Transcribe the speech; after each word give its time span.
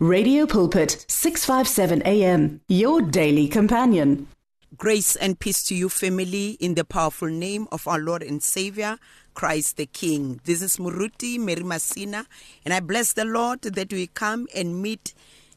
Radio 0.00 0.46
Pulpit 0.46 1.04
657 1.08 2.02
AM 2.06 2.60
your 2.68 3.02
daily 3.02 3.48
companion. 3.48 4.28
Grace 4.76 5.16
and 5.16 5.36
peace 5.40 5.64
to 5.64 5.74
you, 5.74 5.88
family, 5.88 6.50
in 6.60 6.74
the 6.74 6.84
powerful 6.84 7.26
name 7.26 7.66
of 7.72 7.88
our 7.88 7.98
Lord 7.98 8.22
and 8.22 8.40
Savior, 8.40 8.98
Christ 9.34 9.76
the 9.76 9.86
King. 9.86 10.40
This 10.44 10.62
is 10.62 10.76
Muruti 10.76 11.40
Mary 11.40 11.64
Masina, 11.64 12.26
and 12.64 12.72
I 12.72 12.78
bless 12.78 13.14
the 13.14 13.24
Lord 13.24 13.62
that 13.62 13.92
we 13.92 14.06
come 14.06 14.46
and 14.54 14.80
meet 14.80 15.14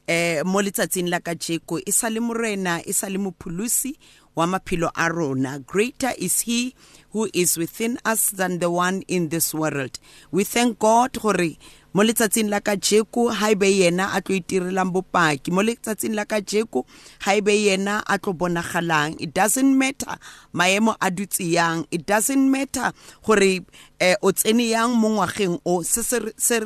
eh 0.08 0.42
mo 0.44 0.58
letsatsing 0.58 1.08
la 1.08 1.20
kajeko 1.20 1.80
e 1.86 1.92
sa 1.92 2.08
le 2.08 2.20
morena 2.20 2.82
e 2.84 2.92
greater 5.66 6.12
is 6.18 6.40
he 6.40 6.74
who 7.10 7.28
is 7.32 7.56
within 7.56 7.98
us 8.04 8.30
than 8.30 8.58
the 8.58 8.70
one 8.70 9.02
in 9.06 9.28
this 9.28 9.54
world 9.54 10.00
we 10.32 10.42
thank 10.42 10.78
god 10.80 11.12
gore 11.20 11.56
mo 11.94 12.02
letsatsing 12.02 12.48
la 12.48 12.60
kajeko 12.60 13.28
ha 13.32 13.50
ebe 13.52 13.68
yena 13.68 14.12
a 14.16 14.20
tlo 14.24 14.36
itirelang 14.36 14.92
bopaki 14.92 15.52
mo 15.52 15.60
letsatsing 15.62 16.16
la 16.16 16.24
kajeko 16.24 16.84
ha 17.24 17.36
ebe 17.36 17.52
yena 17.52 18.00
a 18.06 18.18
tlo 18.18 18.32
bonagalang. 18.32 19.20
It 19.20 19.34
doesn't 19.34 19.76
matter 19.76 20.16
maemo 20.54 20.96
a 21.00 21.10
dutse 21.10 21.44
yang. 21.44 21.86
It 21.90 22.06
doesn't 22.06 22.50
matter 22.50 22.92
gore 23.22 23.60
eh, 24.00 24.16
o 24.22 24.32
tsene 24.32 24.72
yang 24.72 24.96
mo 24.96 25.20
ngwageng 25.20 25.60
o. 25.64 25.82
Se 25.82 26.02
se 26.02 26.60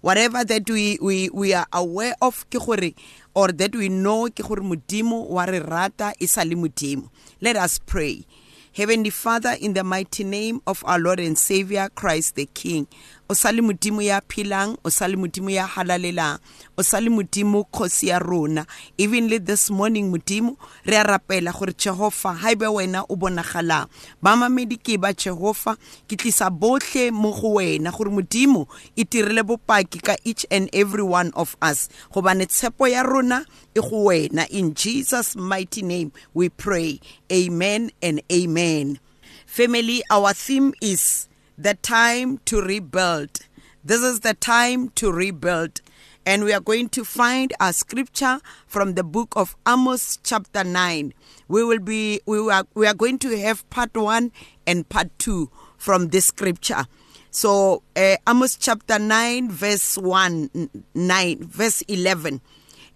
whatever 0.00 0.44
that 0.44 0.68
we 0.68 0.98
we 1.00 1.30
we 1.32 1.54
are 1.54 1.66
aware 1.72 2.14
of 2.20 2.44
ke 2.50 2.58
gore 2.58 2.92
or 3.34 3.48
that 3.54 3.74
we 3.74 3.88
know 3.88 4.26
ke 4.28 4.42
gore 4.42 4.60
modimo 4.60 5.28
wa 5.30 5.44
re 5.46 5.62
rata 5.62 6.12
e 6.18 6.26
sa 6.26 6.42
le 6.42 6.58
modimo. 6.58 7.10
Let 7.40 7.56
us 7.56 7.78
pray. 7.78 8.26
Heavenly 8.74 9.10
Father, 9.10 9.54
in 9.60 9.74
the 9.74 9.84
mighty 9.84 10.24
name 10.24 10.60
of 10.66 10.82
our 10.84 10.98
Lord 10.98 11.20
and 11.20 11.38
Savior 11.38 11.88
Christ 11.94 12.34
the 12.34 12.46
King, 12.46 12.88
o 13.28 13.34
sa 13.34 13.52
le 13.52 13.62
modimo 13.62 14.02
ya 14.02 14.20
phelang 14.20 14.76
o 14.84 14.90
sa 14.90 15.08
le 15.08 15.16
modimo 15.16 15.50
ya 15.50 15.66
halalelang 15.66 16.38
o 16.76 16.82
sa 16.82 17.00
le 17.00 17.08
modimo 17.10 17.64
kgosi 17.64 18.08
ya 18.08 18.18
rona. 18.18 18.66
Evenly 18.98 19.38
this 19.38 19.70
morning 19.70 20.12
modimo 20.12 20.56
re 20.84 20.96
a 20.96 21.04
rapela 21.04 21.52
gore 21.52 21.72
jehova 21.72 22.34
ha 22.36 22.50
ebe 22.50 22.66
wena 22.66 23.04
o 23.08 23.16
bonagalang 23.16 23.88
ba 24.22 24.36
mamedi 24.36 24.76
ke 24.76 25.00
ba 25.00 25.14
jehova 25.14 25.76
ke 26.08 26.16
tlisa 26.16 26.50
botlhe 26.50 27.10
mo 27.10 27.32
go 27.32 27.56
wena 27.56 27.90
gore 27.90 28.10
modimo 28.10 28.68
e 28.96 29.04
tirile 29.04 29.42
bopaki 29.42 30.02
ka 30.02 30.16
each 30.24 30.44
and 30.50 30.68
every 30.72 31.02
one 31.02 31.32
of 31.34 31.56
us. 31.62 31.88
Gobane 32.12 32.46
tshepo 32.46 32.86
ya 32.90 33.02
rona 33.02 33.46
e 33.74 33.80
go 33.80 34.04
wena. 34.12 34.46
In 34.50 34.74
jesus 34.74 35.34
mighty 35.36 35.82
name 35.82 36.12
we 36.34 36.48
pray. 36.48 37.00
Amen 37.32 37.90
and 38.02 38.20
amen. 38.30 39.00
Family 39.46 40.02
our 40.10 40.34
theme 40.34 40.74
is 40.80 41.28
the 41.56 41.74
time 41.74 42.38
to 42.46 42.60
rebuild. 42.60 43.40
This 43.84 44.00
is 44.00 44.20
the 44.20 44.34
time 44.34 44.88
to 44.90 45.12
rebuild. 45.12 45.80
And 46.26 46.44
we 46.44 46.52
are 46.52 46.60
going 46.60 46.88
to 46.90 47.04
find 47.04 47.52
our 47.60 47.72
scripture 47.72 48.40
from 48.66 48.94
the 48.94 49.04
book 49.04 49.34
of 49.36 49.56
Amos 49.68 50.18
chapter 50.22 50.64
9. 50.64 51.12
We 51.48 51.64
will 51.64 51.80
be 51.80 52.20
we 52.26 52.50
are 52.50 52.64
we 52.74 52.86
are 52.86 52.94
going 52.94 53.18
to 53.20 53.38
have 53.38 53.68
part 53.68 53.94
1 53.94 54.32
and 54.66 54.88
part 54.88 55.10
2 55.18 55.50
from 55.76 56.08
this 56.08 56.26
scripture. 56.26 56.86
So 57.30 57.82
uh, 57.94 58.16
Amos 58.26 58.56
chapter 58.56 58.98
9 58.98 59.50
verse 59.50 59.98
1 59.98 60.70
9 60.94 61.44
verse 61.44 61.82
11 61.82 62.40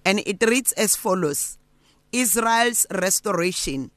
and 0.07 0.21
it 0.21 0.43
reads 0.43 0.73
as 0.73 0.97
follows. 0.97 1.59
Israel's 2.11 2.87
restoration. 2.91 3.91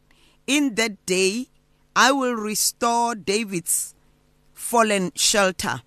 In 0.45 0.75
that 0.75 1.05
day 1.05 1.47
I 1.95 2.11
will 2.11 2.35
restore 2.35 3.15
David's 3.15 3.95
fallen 4.61 5.11
shelter. 5.15 5.81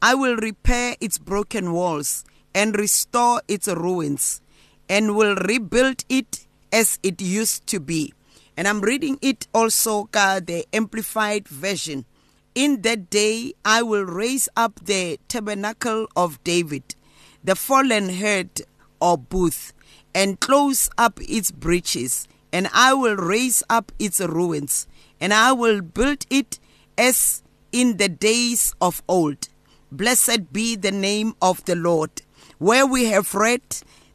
I 0.00 0.14
will 0.14 0.36
repair 0.36 0.96
its 1.00 1.18
broken 1.18 1.72
walls 1.72 2.24
and 2.54 2.78
restore 2.78 3.42
its 3.48 3.68
ruins 3.68 4.40
and 4.88 5.16
will 5.16 5.34
rebuild 5.34 6.04
it 6.08 6.46
as 6.72 6.98
it 7.02 7.20
used 7.20 7.66
to 7.66 7.80
be. 7.80 8.14
And 8.56 8.68
I'm 8.68 8.80
reading 8.80 9.18
it 9.20 9.48
also, 9.52 10.08
the 10.12 10.64
Amplified 10.72 11.48
Version. 11.48 12.06
In 12.54 12.82
that 12.82 13.10
day 13.10 13.52
I 13.64 13.82
will 13.82 14.04
raise 14.04 14.48
up 14.56 14.80
the 14.82 15.18
tabernacle 15.28 16.06
of 16.16 16.42
David, 16.44 16.94
the 17.42 17.56
fallen 17.56 18.08
head 18.10 18.62
or 19.00 19.18
booth, 19.18 19.72
and 20.14 20.40
close 20.40 20.88
up 20.96 21.20
its 21.20 21.50
breaches, 21.50 22.28
and 22.52 22.70
I 22.72 22.94
will 22.94 23.16
raise 23.16 23.62
up 23.68 23.90
its 23.98 24.20
ruins, 24.20 24.86
and 25.20 25.34
I 25.34 25.52
will 25.52 25.82
build 25.82 26.24
it 26.30 26.60
as 26.96 27.42
in 27.74 27.96
the 27.96 28.08
days 28.08 28.72
of 28.80 29.02
old. 29.08 29.48
Blessed 29.90 30.52
be 30.52 30.76
the 30.76 30.92
name 30.92 31.34
of 31.42 31.64
the 31.64 31.74
Lord. 31.74 32.22
Where 32.58 32.86
we 32.86 33.06
have 33.06 33.34
read 33.34 33.62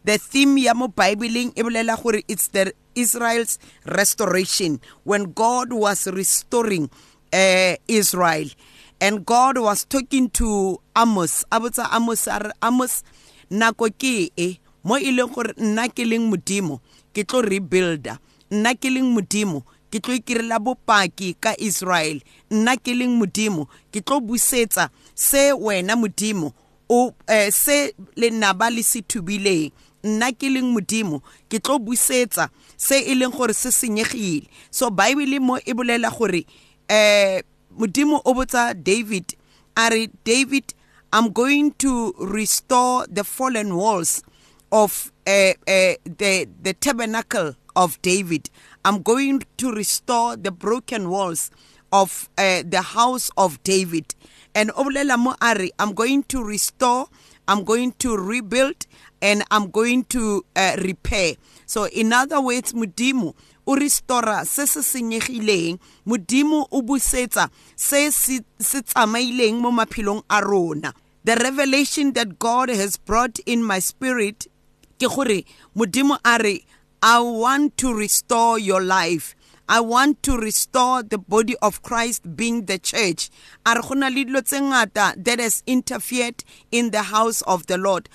the 0.05 0.17
theme 0.17 0.57
ya 0.57 0.73
mo 0.73 0.87
it's 0.95 2.47
the 2.47 2.71
Israel's 2.95 3.59
restoration. 3.85 4.79
When 5.03 5.33
God 5.33 5.73
was 5.73 6.07
restoring 6.07 6.89
uh, 7.33 7.75
Israel. 7.87 8.47
And 9.01 9.25
God 9.25 9.57
was 9.57 9.83
talking 9.83 10.29
to 10.31 10.79
Amos. 10.95 11.43
Abotsa 11.51 11.87
Amos 11.91 12.27
Amos 12.61 13.03
nako 13.51 13.91
ke 13.91 14.31
e? 14.35 14.59
Mo 14.83 14.95
e 14.95 15.11
leng 15.11 15.33
gore 15.33 15.53
nna 15.57 15.89
ke 15.91 16.07
leng 16.07 16.31
modimo 16.31 16.79
ke 17.13 17.27
tlo 17.27 17.43
rebuilda 17.43 18.19
nna 18.51 18.75
ke 18.75 18.87
ke 19.91 19.99
tlo 19.99 20.13
ikirela 20.15 20.59
bopaki 20.59 21.33
ka 21.39 21.53
Israel. 21.57 22.21
Nna 22.51 22.77
ke 22.77 22.93
leng 22.93 23.17
modimo 23.19 23.67
ke 23.91 24.01
tlo 24.01 24.19
busetsa 24.21 24.89
se 25.15 25.51
wena 25.53 25.95
modimo 25.95 26.53
o 26.89 27.13
eh, 27.27 27.51
se 27.51 27.93
le 28.15 28.29
naba 28.29 28.69
le 28.69 28.83
se 28.83 29.01
thubileng. 29.01 29.71
Nna 30.03 30.31
ke 30.31 30.49
leng 30.49 30.71
modimo 30.73 31.21
ke 31.49 31.59
tlo 31.59 31.79
busetsa 31.79 32.49
se 32.77 33.01
e 33.03 33.15
leng 33.15 33.33
gore 33.33 33.53
se 33.53 33.71
senyegile. 33.71 34.47
So 34.71 34.89
bible 34.89 35.39
mo 35.39 35.57
e 35.57 35.73
bolela 35.73 36.11
gore 36.13 36.45
eh 36.89 37.41
modimo 37.77 38.21
o 38.25 38.33
botsa 38.33 38.73
david 38.73 39.35
are 39.75 40.07
david 40.25 40.73
i'm 41.13 41.31
going 41.31 41.71
to 41.77 42.13
restore 42.19 43.05
the 43.07 43.23
fallen 43.23 43.75
walls 43.75 44.21
of 44.71 45.11
uh, 45.25 45.53
uh, 45.67 45.93
the 46.05 46.47
the 46.61 46.73
tabernacle 46.73 47.55
of 47.79 47.95
david 48.01 48.51
I'm 48.85 49.01
going 49.01 49.43
to 49.57 49.71
restore 49.71 50.37
the 50.37 50.51
broken 50.51 51.09
walls 51.09 51.51
of 51.91 52.29
uh, 52.37 52.63
the 52.65 52.81
house 52.81 53.29
of 53.37 53.61
David. 53.63 54.15
And 54.55 54.69
Obulela 54.71 55.17
Moari, 55.17 55.69
I'm 55.77 55.93
going 55.93 56.23
to 56.23 56.43
restore, 56.43 57.07
I'm 57.47 57.63
going 57.63 57.93
to 57.99 58.15
rebuild, 58.17 58.87
and 59.21 59.43
I'm 59.51 59.69
going 59.69 60.05
to 60.05 60.45
uh, 60.55 60.77
repair. 60.79 61.35
So, 61.65 61.87
in 61.87 62.13
other 62.13 62.41
words, 62.41 62.73
Mudimu, 62.73 63.33
o 63.67 63.75
restora 63.75 64.45
se 64.45 64.65
se 64.65 64.79
senyegileng 64.81 65.77
modimo 66.07 66.67
o 66.71 66.81
busetsa 66.81 67.49
se 67.75 68.09
se 68.09 68.81
tsamaileng 68.81 69.61
mo 69.61 69.69
maphelong 69.69 70.23
a 70.27 70.41
rona 70.41 70.91
the 71.23 71.35
revelation 71.35 72.13
that 72.13 72.39
god 72.39 72.69
has 72.69 72.97
brought 72.97 73.37
in 73.45 73.61
my 73.61 73.77
spirit 73.77 74.47
ke 74.97 75.05
gore 75.05 75.45
modimo 75.77 76.17
a 76.25 76.41
re 76.41 76.65
I 77.01 77.21
want 77.21 77.77
to 77.77 77.93
restore 77.93 78.59
your 78.59 78.81
life. 78.81 79.33
I 79.69 79.79
want 79.79 80.21
to 80.23 80.35
restore 80.35 81.01
the 81.01 81.17
body 81.17 81.55
of 81.61 81.81
Christ 81.81 82.35
being 82.35 82.65
the 82.65 82.77
church. 82.77 83.29
That 83.65 85.37
has 85.39 85.63
interfered 85.65 86.43
in 86.71 86.91
the 86.91 87.03
house 87.03 87.41
of 87.43 87.67
the 87.67 87.77
Lord. 87.77 88.09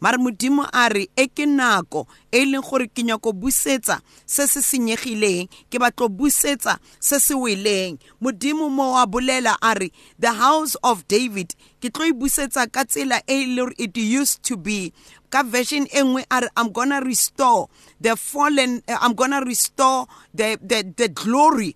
Mare 0.00 0.18
modimo 0.18 0.62
a 0.72 0.88
re 0.88 1.08
e 1.16 1.26
ke 1.26 1.46
nako 1.46 2.06
e 2.30 2.44
leng 2.44 2.62
gore 2.62 2.86
ke 2.86 3.02
nyako 3.02 3.32
busetsa 3.32 4.00
se 4.26 4.46
se 4.46 4.62
senyegileng 4.62 5.48
ke 5.70 5.78
batlo 5.82 6.08
busetsa 6.08 6.78
se 7.00 7.18
se 7.18 7.34
weleng. 7.34 7.98
Modimo 8.22 8.70
mo 8.70 8.92
wa 8.94 9.06
bolela 9.06 9.56
a 9.60 9.74
re 9.74 9.90
the 10.18 10.32
house 10.32 10.76
of 10.84 11.02
David 11.08 11.54
ke 11.82 11.90
tlo 11.90 12.06
e 12.06 12.12
busetsa 12.12 12.70
ka 12.70 12.84
tsela 12.84 13.18
e 13.26 13.46
le 13.46 13.74
it 13.78 13.96
used 13.96 14.42
to 14.42 14.56
be. 14.56 14.92
Ka 15.30 15.42
version 15.42 15.86
e 15.90 16.00
nngwe 16.02 16.22
a 16.30 16.40
re 16.40 16.48
i'm 16.56 16.70
gonna 16.70 17.00
restore 17.00 17.68
the 18.00 18.14
fallen 18.16 18.82
uh, 18.88 18.98
i'm 19.02 19.14
gonna 19.14 19.40
restore 19.40 20.06
the 20.32 20.58
the 20.62 20.86
the 20.96 21.08
glory 21.08 21.74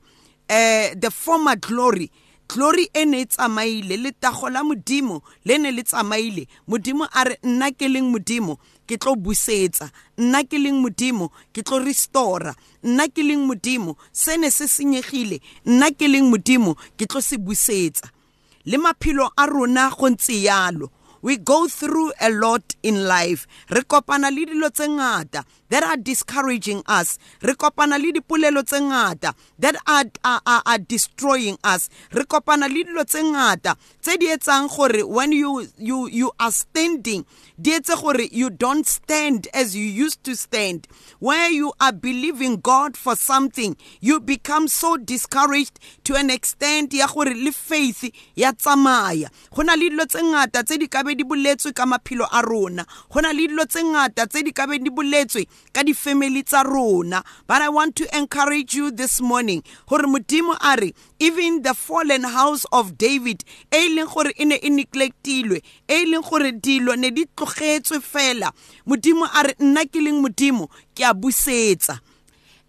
uh, 0.49 0.94
the 0.94 1.11
former 1.11 1.56
glory 1.56 2.11
glory 2.54 2.88
e 2.93 3.04
ne 3.04 3.20
e 3.20 3.26
tsamaile 3.26 3.96
la 4.50 4.62
modimo 4.62 5.22
le 5.44 5.58
ne 5.58 5.70
le 5.70 5.82
tsamaile. 5.82 6.46
Modimo 6.69 7.04
a 7.10 7.25
re 7.25 7.38
nna 7.43 7.70
ke 7.72 7.88
leng 7.88 8.10
modimo 8.12 8.58
ke 8.87 8.99
tlo 8.99 9.16
busetsa. 9.16 9.90
Nna 10.19 10.44
ke 10.44 10.58
leng 10.58 10.82
modimo 10.82 11.31
ke 11.52 11.62
tlo 11.62 11.78
restora 11.78 12.54
nna 12.84 13.08
ke 13.08 13.22
leng 13.22 13.46
modimo 13.46 13.96
se 14.12 14.37
ne 14.37 14.50
se 14.50 14.69
senyegile. 14.69 15.40
Nna 15.66 15.90
ke 15.96 16.08
leng 16.08 16.28
modimo 16.31 16.76
ke 16.96 17.06
tlo 17.06 17.20
se 17.20 17.38
busetsa. 17.38 18.10
Le 18.64 18.76
maphelo 18.78 19.31
a 19.37 19.46
rona 19.46 19.90
go 19.90 20.08
ntse 20.08 20.43
yalo. 20.43 20.90
We 21.22 21.37
go 21.37 21.69
through 21.69 22.12
a 22.20 22.31
lot 22.31 22.75
in 22.82 23.06
life. 23.06 23.46
Re 23.70 23.82
kopana 23.82 24.31
le 24.31 24.44
dilo 24.44 24.69
tse 24.70 24.88
ngata 24.88 25.44
that 25.73 25.83
are 25.83 25.97
discouraging 25.97 26.83
us. 26.87 27.19
Re 27.41 27.55
kopana 27.55 27.99
le 27.99 28.13
dipolelo 28.13 28.63
tse 28.63 28.79
that 29.59 29.75
are, 29.87 30.05
are, 30.23 30.63
are, 30.67 30.79
destroying 30.79 31.57
us. 31.65 31.89
Re 32.13 32.25
kopana 32.25 32.69
le 32.69 32.85
dilo 32.85 33.05
tse 33.07 33.23
ngata 33.23 33.75
tse 34.03 34.19
di 34.19 34.27
gore 34.77 35.03
when 35.07 35.33
you, 35.33 35.67
you, 35.79 36.09
you 36.09 36.31
are 36.39 36.53
standing 36.53 37.25
di 37.59 37.71
etse 37.71 37.99
gore 37.99 38.29
you 38.31 38.51
don't 38.51 38.87
stand 38.87 39.49
as 39.55 39.75
you 39.75 39.87
used 39.87 40.23
to 40.25 40.37
stand. 40.37 40.87
Where 41.21 41.49
you 41.49 41.73
are 41.81 41.93
believing 41.93 42.61
god 42.61 42.95
for 42.95 43.17
something 43.17 43.75
you 44.01 44.21
become 44.21 44.69
so 44.69 44.99
discouraged 44.99 45.81
to 46.05 46.17
an 46.17 46.29
extent 46.29 46.93
ya 46.93 47.07
gore 47.07 47.33
le 47.33 47.51
faith 47.51 48.13
ya 48.37 48.53
tsamaya. 48.53 49.31
Go 49.51 49.63
na 49.63 49.73
le 49.73 49.89
dilo 49.89 50.05
tse 50.05 50.21
tse 50.65 50.77
di 50.79 50.87
kabe 50.87 51.17
di 51.17 51.25
boletswe 51.25 51.73
ka 51.75 51.87
maphelo 51.87 52.29
a 52.31 52.43
rona. 52.43 52.85
Go 53.11 53.21
na 53.21 53.31
le 53.31 53.49
dilo 53.49 53.65
tse 53.65 53.81
tse 54.29 54.43
di 54.43 54.53
kabe 54.53 54.79
di 54.79 54.91
boletswe 54.91 55.47
ka 55.73 55.82
di-family 55.82 56.43
tsa 56.43 56.62
rona. 56.62 57.23
But 57.47 57.62
i 57.62 57.69
want 57.69 57.97
to 57.97 58.17
encourage 58.17 58.75
you 58.75 58.91
this 58.91 59.20
morning 59.20 59.62
gore 59.87 60.06
modimo 60.06 60.56
a 60.61 60.93
even 61.19 61.62
the 61.62 61.75
fallen 61.75 62.25
house 62.25 62.67
of 62.73 62.99
david 62.99 63.44
e 63.70 63.88
leng 63.97 64.12
gore 64.12 64.32
e 64.37 64.44
ne 64.44 64.56
e 64.56 64.70
neglectilwe 64.70 65.62
e 65.88 66.05
leng 66.06 66.23
gore 66.23 66.53
dilo 66.53 66.97
ne 66.97 67.11
di 67.11 67.26
tlogetswe 67.37 68.00
fela. 68.00 68.53
Modimo 68.87 69.26
a 69.32 69.43
re 69.43 69.55
nna 69.61 69.85
ke 69.87 70.00
leng 70.00 70.23
modimo 70.23 70.69
ke 70.94 71.05
a 71.05 71.14
busetsa. 71.14 72.00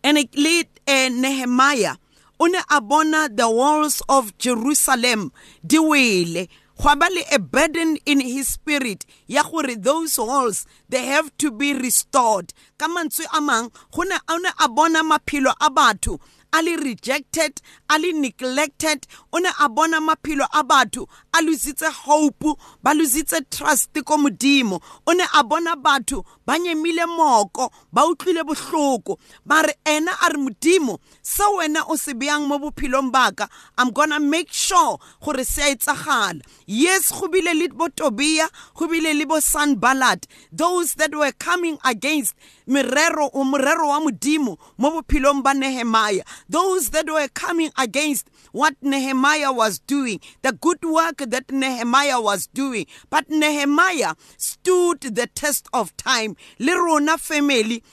And 0.04 0.18
le 0.36 0.64
eh, 0.88 1.10
nehemiah 1.10 1.96
o 2.40 2.48
ne 2.48 2.60
a 2.70 2.82
bona 2.82 3.30
the 3.30 3.50
walls 3.50 4.02
of 4.10 4.38
jerusalem 4.38 5.32
di 5.66 5.80
wele 5.80 6.50
gwa 6.78 6.96
ba 6.96 7.08
le 7.10 7.24
a 7.32 7.40
burden 7.40 7.98
in 8.06 8.20
his 8.20 8.48
spirit 8.48 9.06
ya 9.28 9.44
gore 9.44 9.76
those 9.76 10.18
walls 10.18 10.66
they 10.90 11.06
have 11.06 11.32
to 11.38 11.52
be 11.52 11.74
restored. 11.74 12.54
Ka 12.78 12.88
mantswe 12.88 13.26
a 13.34 13.42
mang 13.42 13.72
go 13.92 14.04
ne 14.04 14.16
a 14.60 14.68
bona 14.70 15.04
maphelo 15.04 15.54
a 15.62 15.70
batho 15.70 16.20
a 16.54 16.62
le 16.62 16.78
rejected 16.78 17.62
a 17.90 17.98
le 17.98 18.14
neglected 18.14 19.08
o 19.32 19.40
ne 19.40 19.50
a 19.60 19.70
bona 19.70 20.00
maphelo 20.00 20.46
a 20.54 20.64
batho 20.64 21.08
a 21.34 21.42
lositse 21.42 21.90
hope 21.92 22.58
ba 22.84 22.94
lositse 22.94 23.42
trust 23.50 23.94
ko 24.06 24.18
modimo. 24.18 24.82
O 25.08 25.14
ne 25.14 25.24
a 25.34 25.44
bona 25.44 25.76
batho 25.76 26.26
ba 26.46 26.58
nyemile 26.58 27.06
moko 27.06 27.72
ba 27.92 28.02
utlwile 28.06 28.44
bohloko. 28.44 29.18
Ba 29.46 29.64
re 29.64 29.74
ena 29.86 30.12
a 30.22 30.30
re 30.30 30.38
modimo 30.38 31.00
se 31.22 31.44
wena 31.58 31.84
o 31.90 31.96
se 31.96 32.14
beyang 32.14 32.48
mo 32.48 32.60
bophelong 32.60 33.12
baka 33.12 33.50
i'm 33.78 33.92
gonna 33.92 34.20
make 34.20 34.52
sure 34.52 34.98
gore 35.22 35.44
se 35.44 35.62
a 35.62 35.76
etsagala. 35.76 36.42
Yes 36.68 37.12
go 37.12 37.28
bile 37.28 37.54
le 37.54 37.68
botobia 37.70 38.48
go 38.76 38.88
bile 38.88 39.14
le 39.14 39.26
bo 39.26 39.40
sanballat 39.40 40.26
those 40.52 40.96
that 40.96 41.14
were 41.16 41.32
coming 41.34 41.78
against 41.86 42.36
merero 42.68 43.30
o 43.34 43.44
morero 43.44 43.90
wa 43.90 44.00
modimo 44.00 44.58
mo 44.78 45.02
bophelong 45.02 45.44
ba 45.44 45.54
nehemiah. 45.54 46.24
Those 46.50 46.90
that 46.92 47.10
were 47.10 47.28
coming 47.30 47.72
against 47.78 48.30
what 48.54 48.76
Nehemiah 48.82 49.52
was 49.52 49.80
doing, 49.80 50.22
the 50.44 50.54
good 50.54 50.84
work 50.86 51.18
that 51.18 51.52
Nehemiah 51.52 52.22
was 52.22 52.48
doing. 52.48 52.86
But 53.10 53.30
Nehemiah 53.30 54.14
stood 54.38 55.02
the 55.02 55.28
test 55.28 55.68
of 55.74 55.96
time. 55.98 56.38
Le 56.60 57.18
family. 57.18 57.84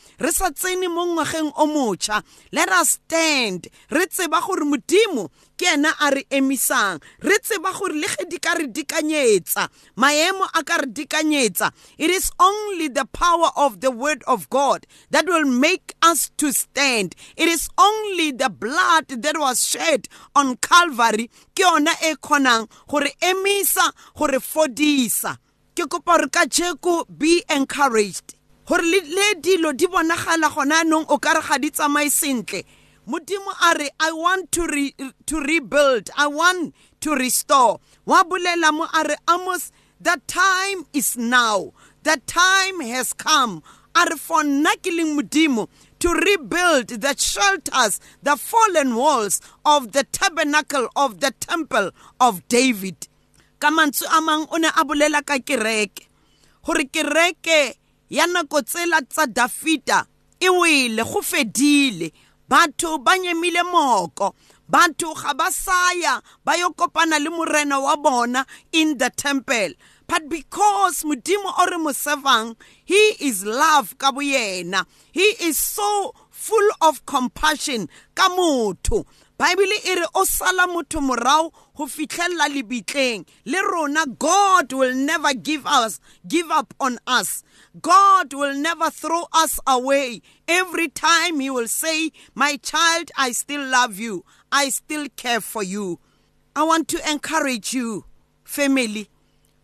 Let 2.52 2.68
us 2.68 2.90
stand. 2.90 3.68
Re 3.90 4.06
tseba 4.06 4.40
gore 4.46 4.64
modimo 4.64 5.30
ke 5.60 5.68
ena 5.76 5.92
a 6.00 6.08
re 6.10 6.24
emisang. 6.32 7.02
Re 7.20 7.36
tseba 7.44 7.72
gore 7.76 7.92
le 7.92 8.08
ge 8.08 8.24
di 8.30 8.38
ka 8.40 8.56
re 8.56 8.66
dikanyetsa 8.66 9.68
maemo 10.00 10.48
a 10.56 10.64
ka 10.64 10.80
re 10.80 10.88
dikanyetsa 10.88 11.68
it 11.98 12.08
is 12.08 12.32
only 12.40 12.88
the 12.88 13.04
power 13.12 13.50
of 13.56 13.80
the 13.80 13.90
word 13.90 14.24
of 14.26 14.48
god 14.48 14.86
that 15.10 15.26
will 15.26 15.44
make 15.44 15.92
us 16.00 16.30
to 16.38 16.50
stand. 16.52 17.14
It 17.36 17.48
is 17.48 17.68
only 17.76 18.32
the 18.32 18.48
blood 18.48 19.08
that 19.20 19.36
was 19.36 19.60
shed 19.68 20.08
on 20.34 20.56
calvary 20.56 21.28
ke 21.54 21.60
yona 21.60 21.92
e 22.00 22.16
kgonang 22.16 22.64
gore 22.88 23.12
emisa 23.20 23.92
gore 24.16 24.40
fodisa. 24.40 25.36
Ke 25.76 25.84
kopa 25.84 26.16
gore 26.16 26.28
ka 26.32 26.48
jeko 26.48 27.04
be 27.04 27.44
encouraged. 27.50 28.34
Gore 28.64 28.80
le 28.80 29.34
dilo 29.44 29.76
di 29.76 29.86
bonagala 29.86 30.48
gona 30.48 30.80
anong 30.80 31.04
o 31.10 31.18
ka 31.18 31.36
ga 31.36 31.58
di 31.58 31.68
tsamaye 31.68 32.08
sentle 32.08 32.64
i 34.00 34.12
want 34.12 34.52
to, 34.52 34.66
re, 34.66 34.94
to 35.26 35.40
rebuild 35.40 36.10
i 36.16 36.26
want 36.26 36.74
to 37.00 37.14
restore. 37.14 37.80
Wa 38.04 38.22
bolela 38.22 38.72
mo 38.72 38.86
a 38.92 39.16
amos 39.28 39.72
the 40.00 40.20
time 40.26 40.86
is 40.92 41.16
now. 41.16 41.72
The 42.02 42.20
time 42.26 42.80
has 42.80 43.12
come. 43.12 43.62
A 43.94 44.06
re 44.08 44.16
for 44.16 44.42
nna 44.42 44.76
ke 44.80 45.68
to 45.98 46.08
rebuild 46.14 46.88
the 46.88 47.14
shelters, 47.18 48.00
the 48.22 48.36
fallen 48.36 48.94
walls 48.94 49.40
of 49.64 49.92
the 49.92 50.04
tabernacle 50.04 50.88
of 50.96 51.20
the 51.20 51.32
temple 51.32 51.90
of 52.20 52.46
David. 52.48 53.08
Ka 53.58 53.70
mantswe 53.70 54.06
a 54.16 54.20
mang 54.22 54.46
o 54.50 54.56
ne 54.56 54.68
a 54.68 54.84
bolela 54.84 55.24
ka 55.26 55.38
kereke 55.38 56.06
gore 56.64 56.84
kereke 56.84 57.74
ya 58.08 58.26
nako 58.26 58.62
tsela 58.62 59.02
tsa 59.08 59.26
Dafita 59.26 60.06
e 60.40 60.48
wele 60.48 61.04
go 61.04 61.20
fedile 61.20 62.12
batho 62.50 62.98
ba 62.98 63.16
nyemile 63.16 63.62
moko. 63.62 64.34
Batho 64.68 65.14
ga 65.14 65.34
ba 65.34 65.50
saya 65.50 66.20
ba 66.44 66.58
yo 66.58 66.70
kopana 66.70 67.22
le 67.22 67.30
morena 67.30 67.80
wa 67.80 67.96
bona 67.96 68.44
in 68.72 68.98
the 68.98 69.10
temple. 69.10 69.74
But 70.06 70.28
because 70.28 71.04
modimo 71.04 71.54
o 71.56 71.66
re 71.70 71.78
mo 71.78 71.90
servang 71.90 72.56
he 72.84 73.14
is 73.20 73.44
love 73.44 73.96
ka 73.98 74.10
boyena. 74.10 74.84
He 75.12 75.36
is 75.40 75.56
so 75.56 76.12
full 76.30 76.70
of 76.82 77.06
compassion 77.06 77.88
ka 78.16 78.28
motho 78.28 79.06
baebile 79.40 79.76
e 79.84 79.94
re 79.94 80.06
o 80.14 80.24
sala 80.24 80.66
motho 80.66 81.00
morao 81.00 81.50
go 81.74 81.86
fitlhelela 81.86 82.46
lebitleng. 82.48 83.24
Le 83.46 83.62
rona 83.62 84.04
god 84.18 84.70
will 84.74 84.94
never 84.94 85.32
give 85.32 85.66
us 85.66 85.98
give 86.28 86.50
up 86.50 86.74
on 86.78 86.98
us. 87.06 87.42
God 87.80 88.34
will 88.34 88.54
never 88.54 88.90
throw 88.90 89.24
us 89.32 89.58
away. 89.66 90.20
Every 90.46 90.88
time 90.88 91.40
he 91.40 91.48
will 91.48 91.68
say 91.68 92.12
my 92.34 92.56
child 92.56 93.10
i 93.16 93.32
still 93.32 93.64
love 93.66 93.98
you. 93.98 94.26
I 94.52 94.68
still 94.68 95.06
care 95.16 95.40
for 95.40 95.62
you. 95.62 96.00
I 96.54 96.64
want 96.64 96.88
to 96.88 97.10
encourage 97.10 97.72
you 97.72 98.04
family 98.44 99.08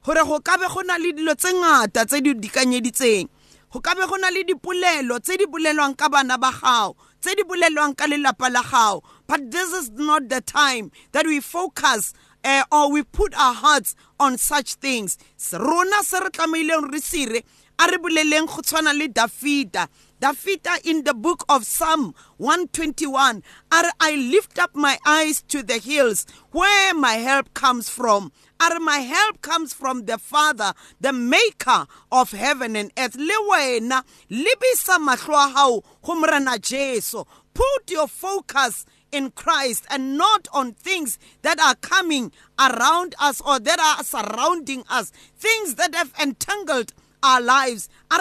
gore 0.03 0.25
go 0.25 0.41
ka 0.41 0.57
be 0.57 0.65
go 0.73 0.81
na 0.87 0.97
le 0.97 1.13
dilo 1.13 1.35
tse 1.37 1.53
ngata 1.53 2.07
tse 2.07 2.23
di 2.23 2.33
dikanyeditseng. 2.33 3.29
Go 3.71 3.81
ka 3.81 3.95
be 3.95 4.07
go 4.09 4.17
na 4.17 4.31
le 4.31 4.43
dipolelo 4.43 5.21
tse 5.21 5.37
di 5.37 5.45
bolelwang 5.45 5.95
ka 5.99 6.09
bana 6.09 6.39
ba 6.39 6.51
gago 6.51 6.97
tse 7.21 7.35
di 7.35 7.43
bolelwang 7.43 7.97
ka 7.97 8.07
lelapa 8.07 8.49
la 8.49 8.63
gago 8.63 9.03
but 9.27 9.51
this 9.51 9.73
is 9.73 9.91
not 9.91 10.29
the 10.29 10.41
time 10.41 10.91
that 11.13 11.27
we 11.27 11.41
focus 11.41 12.13
uh, 12.45 12.63
or 12.71 12.91
we 12.91 13.03
put 13.03 13.35
our 13.35 13.55
hearts 13.55 13.95
on 14.21 14.39
such 14.39 14.75
things 14.75 15.19
rona 15.53 16.03
se 16.03 16.19
re 16.21 16.31
tlameileng 16.31 16.93
re 16.93 17.01
sire 17.01 17.43
a 17.79 17.91
re 17.91 17.99
boleleng 17.99 18.47
go 18.47 18.63
tshwana 18.63 18.97
le 18.97 19.09
dafita 19.09 19.89
Dafita 20.19 20.81
in 20.87 21.05
the 21.05 21.13
book 21.13 21.45
of 21.47 21.67
Psalm 21.67 22.15
121 22.39 23.43
are 23.71 23.93
I 24.01 24.17
lift 24.17 24.59
up 24.59 24.75
my 24.75 24.97
eyes 25.05 25.43
to 25.49 25.63
the 25.63 25.77
hills 25.77 26.25
where 26.53 26.95
my 26.95 27.17
help 27.17 27.53
comes 27.53 27.91
from 27.91 28.33
are 28.59 28.81
my 28.81 29.01
help 29.01 29.43
comes 29.43 29.75
from 29.75 30.07
the 30.07 30.17
Father, 30.17 30.73
the 30.99 31.13
maker 31.13 31.87
of 32.11 32.31
heaven 32.31 32.77
and 32.77 32.91
earth. 32.97 33.17
Le 33.17 33.35
wena, 33.51 34.03
libisa 34.31 34.97
mahlo 34.99 35.35
a 35.35 35.49
hao 35.51 35.83
go 36.03 36.15
morena 36.15 36.59
Jesu. 36.59 37.23
Put 37.53 37.91
your 37.91 38.09
focus 38.09 38.87
in 39.17 39.31
Christ 39.31 39.87
and 39.91 40.19
not 40.19 40.47
on 40.53 40.73
things 40.73 41.19
that 41.41 41.59
are 41.59 41.75
coming 41.77 42.31
around 42.59 43.15
us 43.19 43.41
or 43.41 43.59
that 43.59 43.81
are 43.81 44.05
surrounding 44.05 44.85
us, 44.91 45.11
things 45.39 45.77
that 45.77 45.95
have 45.95 46.13
entangled 46.21 46.93
our 47.23 47.41
lives. 47.41 47.89
A. 48.11 48.21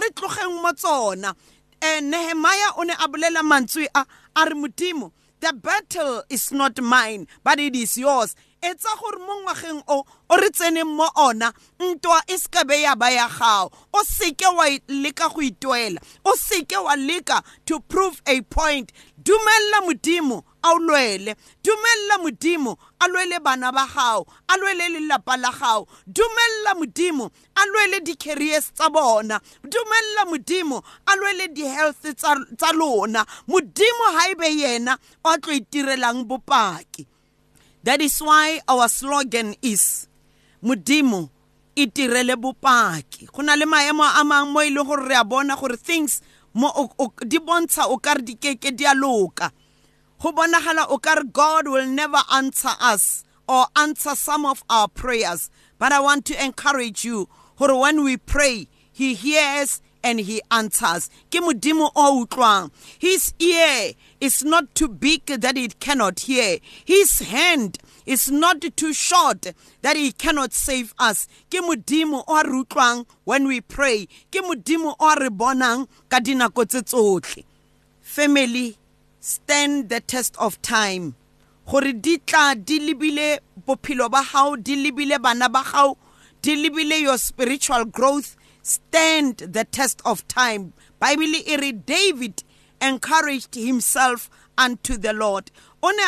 Eh, 1.81 1.99
Nehemiah 1.99 2.71
o 2.77 2.83
ne 2.83 2.93
a 2.93 3.07
bolela 3.09 3.41
the 5.41 5.53
battle 5.53 6.23
is 6.29 6.51
not 6.51 6.81
mine 6.81 7.27
but 7.43 7.59
it 7.59 7.75
is 7.75 7.97
yours. 7.97 8.35
Etsa 8.63 8.97
gore 8.99 9.19
mo 9.19 9.43
ngwageng 9.45 9.83
o 9.87 10.03
o 10.29 10.35
re 10.37 10.49
tseneng 10.49 10.95
mo 10.97 11.07
ona 11.15 11.53
ntwa 11.79 12.21
e 12.27 12.37
se 12.37 12.63
be 12.65 12.81
ya 12.81 12.95
ba 12.95 13.11
ya 13.11 13.27
gago. 13.27 13.71
O 13.93 14.01
seke 14.03 14.47
wa 14.55 14.65
leka 14.87 15.29
go 15.29 15.41
ituela. 15.41 15.99
O 16.25 16.33
seke 16.35 16.81
wa 16.83 16.95
leka 16.95 17.43
to 17.67 17.79
prove 17.81 18.21
a 18.25 18.41
point 18.41 18.91
dumella 19.25 19.81
modimo 19.81 20.43
a 20.61 20.73
o 20.73 20.79
lwele. 20.79 21.35
Dumella 21.63 22.17
modimo 22.21 22.77
a 22.99 23.07
lwele 23.07 23.39
bana 23.39 23.71
ba 23.71 23.87
gago 23.87 24.27
a 24.47 24.57
lwele 24.57 24.89
lelapa 24.89 25.37
la 25.37 25.51
gago 25.51 25.87
dumella 26.07 26.75
modimo 26.75 27.31
a 27.55 27.65
lwele 27.65 27.99
di-carriers 28.03 28.71
tsa 28.73 28.89
bona. 28.89 29.41
Dumella 29.63 30.25
modimo 30.25 30.83
a 31.05 31.15
lwele 31.15 31.47
di-health 31.53 32.15
tsa 32.15 32.71
lona. 32.73 33.25
Modimo 33.47 34.05
ga 34.13 34.29
e 34.29 34.35
be 34.35 34.47
yena 34.47 34.97
o 35.23 35.37
tlo 35.37 35.53
itirelang 35.53 36.23
bopaki. 36.25 37.05
That 37.83 38.01
is 38.01 38.19
why 38.21 38.61
our 38.67 38.87
slogan 38.89 39.55
is 39.61 40.07
Mudimo 40.63 41.29
e 41.75 41.85
tirele 41.87 42.35
bopaki. 42.35 43.27
Go 43.31 43.41
na 43.43 43.55
le 43.55 43.65
maemo 43.65 44.03
a 44.03 44.23
mangwe 44.23 44.51
mo 44.51 44.61
e 44.61 44.69
leng 44.69 44.87
gore 44.87 45.07
re 45.07 45.15
a 45.15 45.23
bona 45.23 45.55
gore 45.55 45.77
things 45.77 46.21
mo 46.55 46.71
di 47.27 47.37
bontsha 47.37 47.85
o 47.85 47.97
ka 47.97 48.13
re 48.13 48.23
di 48.23 48.85
a 48.85 48.95
loka. 48.95 49.51
Go 50.19 50.31
bonagala 50.31 50.87
o 50.89 50.97
ka 50.97 51.21
god 51.21 51.67
will 51.67 51.85
never 51.85 52.21
answer 52.31 52.71
us 52.79 53.23
or 53.47 53.67
answer 53.75 54.15
some 54.15 54.45
of 54.45 54.63
our 54.69 54.87
prayers. 54.87 55.49
But 55.77 55.91
i 55.91 55.99
want 55.99 56.25
to 56.25 56.43
encourage 56.43 57.03
you 57.03 57.27
gore 57.57 57.79
when 57.79 58.03
we 58.03 58.17
pray 58.17 58.67
he 58.91 59.13
hears 59.13 59.81
and 60.01 60.19
he 60.21 60.41
answers. 60.49 61.09
Ke 61.29 61.41
modimo 61.43 61.91
o 61.95 62.25
utlwang. 62.25 62.71
His 62.99 63.33
ear 63.39 63.91
is 64.21 64.43
not 64.43 64.73
too 64.75 64.87
big 64.87 65.25
that 65.25 65.57
it 65.57 65.79
cannot 65.81 66.21
hear. 66.21 66.59
His 66.85 67.19
hand 67.19 67.79
is 68.05 68.29
not 68.29 68.61
too 68.75 68.93
short 68.93 69.53
that 69.81 69.95
he 69.95 70.11
cannot 70.11 70.53
save 70.53 70.93
us. 70.99 71.27
Ke 71.49 71.61
modimo 71.61 72.23
o 72.27 72.43
re 72.43 72.63
utlwang 72.63 73.05
when 73.23 73.47
we 73.47 73.61
pray. 73.61 74.07
Ke 74.31 74.41
modimo 74.43 74.95
o 74.99 75.15
re 75.15 75.29
bonang 75.29 75.87
ka 76.09 76.19
dinako 76.19 76.65
tsotlhe 76.65 77.43
family 78.05 78.77
stand 79.19 79.89
the 79.89 79.99
test 79.99 80.35
of 80.37 80.61
time. 80.61 81.15
Gore 81.67 81.91
di 81.91 82.17
tla 82.19 82.55
di 82.55 82.79
lebile 82.79 83.39
bophelo 83.67 84.09
ba 84.09 84.21
gago 84.21 84.63
di 84.63 84.75
lebile 84.75 85.21
bana 85.21 85.49
ba 85.49 85.63
gago 85.63 85.97
di 86.41 86.55
lebile 86.55 87.01
your 87.01 87.17
spiritual 87.17 87.83
growth 87.83 88.37
stand 88.61 89.37
the 89.39 89.65
test 89.65 90.01
of 90.05 90.25
time. 90.27 90.71
Bible 90.99 91.33
re 91.59 91.71
david 91.71 92.43
encouraged 92.79 93.55
himself 93.55 94.29
unto 94.57 94.95
the 94.95 95.11
lord 95.11 95.51
o 95.85 95.89
ne 95.91 96.05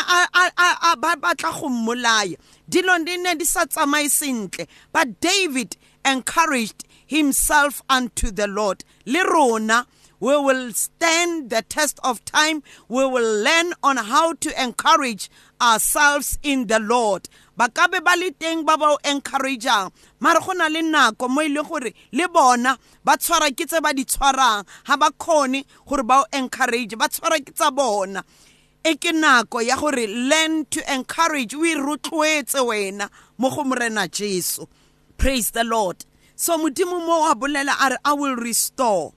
a 0.90 0.96
batla 0.98 1.52
go 1.58 1.70
mmolaya 1.70 2.38
dilo 2.70 2.94
di 3.06 3.18
ne 3.18 3.36
di 3.36 3.46
sa 3.46 3.66
tsamaye 3.66 4.10
sentle 4.10 4.68
but 4.92 5.08
david 5.22 5.78
encouraged 6.08 6.88
himself 7.08 7.82
unto 7.90 8.32
the 8.32 8.48
lord. 8.48 8.84
Le 9.06 9.24
rona 9.24 9.86
we 10.20 10.36
will 10.36 10.74
stand 10.74 11.52
the 11.52 11.62
test 11.62 12.00
of 12.04 12.26
time. 12.26 12.64
We 12.88 13.06
will 13.06 13.44
learn 13.44 13.74
on 13.84 13.98
how 13.98 14.34
to 14.34 14.64
encourage 14.64 15.30
ourselves 15.62 16.40
in 16.42 16.68
the 16.68 16.80
lord. 16.80 17.30
Ba 17.56 17.70
ka 17.70 17.88
be 17.88 18.00
ba 18.00 18.14
le 18.18 18.32
teng 18.32 18.66
ba 18.66 18.78
ba 18.78 18.94
o 18.94 18.98
encourageang. 19.04 19.92
Mare 20.20 20.40
go 20.42 20.54
na 20.54 20.68
le 20.68 20.82
nako 20.82 21.30
mo 21.30 21.42
e 21.42 21.50
leng 21.50 21.68
gore 21.68 21.94
le 22.12 22.28
bona 22.30 22.78
ba 23.04 23.18
tshwara 23.18 23.50
ke 23.56 23.66
tse 23.66 23.82
ba 23.82 23.94
di 23.94 24.06
tshwarang. 24.06 24.66
Ga 24.86 24.98
ba 24.98 25.10
kgone 25.10 25.64
gore 25.86 26.04
ba 26.04 26.22
o 26.22 26.26
encourage 26.34 26.98
ba 26.98 27.10
tshwara 27.10 27.38
ke 27.42 27.54
tsa 27.54 27.72
bona 27.72 28.24
e 28.84 28.96
ke 28.96 29.12
nako 29.12 29.62
ya 29.62 29.76
gore 29.76 30.08
learn 30.08 30.66
to 30.66 30.82
encourage 30.94 31.54
o 31.56 31.66
e 31.66 31.76
rotloetse 31.76 32.60
wena 32.66 33.10
mo 33.38 33.50
go 33.50 33.64
morena 33.64 34.08
jesu. 34.08 34.68
Praise 35.18 35.52
the 35.52 35.64
lord. 35.64 36.06
So 36.36 36.58
modimo 36.58 37.06
mo 37.06 37.32
a 37.32 37.36
bolela 37.36 37.74
a 37.80 37.90
re 37.90 37.98
i 38.06 38.14
will 38.14 38.36
restore. 38.36 39.14